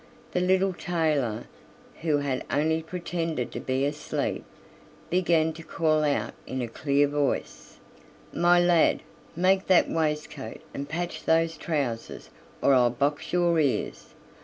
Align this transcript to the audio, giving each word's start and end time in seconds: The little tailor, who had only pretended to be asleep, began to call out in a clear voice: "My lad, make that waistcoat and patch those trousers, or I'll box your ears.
The 0.31 0.39
little 0.39 0.73
tailor, 0.73 1.43
who 2.01 2.17
had 2.17 2.43
only 2.49 2.81
pretended 2.81 3.51
to 3.51 3.59
be 3.59 3.85
asleep, 3.85 4.43
began 5.11 5.53
to 5.53 5.61
call 5.63 6.03
out 6.03 6.33
in 6.47 6.59
a 6.63 6.67
clear 6.67 7.07
voice: 7.07 7.77
"My 8.33 8.59
lad, 8.59 9.03
make 9.35 9.67
that 9.67 9.91
waistcoat 9.91 10.61
and 10.73 10.89
patch 10.89 11.25
those 11.25 11.55
trousers, 11.55 12.31
or 12.63 12.73
I'll 12.73 12.89
box 12.89 13.31
your 13.31 13.59
ears. 13.59 14.15